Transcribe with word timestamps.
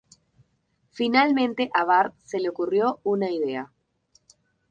Finalmente, 0.89 1.69
a 1.75 1.83
Bart 1.83 2.15
se 2.23 2.39
le 2.39 2.49
ocurrió 2.49 2.99
una 3.03 3.29
idea. 3.29 3.71